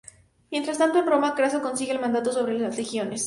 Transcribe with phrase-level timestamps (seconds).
[0.49, 3.19] Mientras tanto, en Roma, Craso consigue el mandato sobre las legiones.